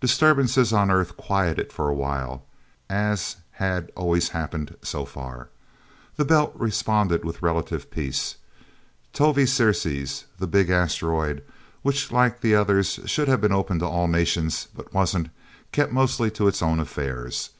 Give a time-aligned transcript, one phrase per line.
[0.00, 2.46] Disturbances on Earth quieted for a while,
[2.88, 5.50] as had always happened, so far.
[6.16, 8.36] The Belt responded with relative peace.
[9.12, 11.42] Tovie Ceres, the Big Asteroid,
[11.82, 15.28] which, like the others, should have been open to all nations, but wasn't,
[15.72, 17.50] kept mostly to its own affairs.